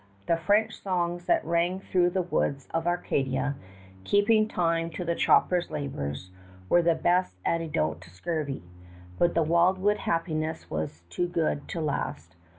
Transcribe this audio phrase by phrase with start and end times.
[0.25, 3.53] The French songs that rang through the woods of Acadia,
[4.03, 6.31] keeping time to the chopper's labors,
[6.69, 8.63] were the best antidote to scurvy;
[9.19, 12.35] but the wildwood happiness was too good to last.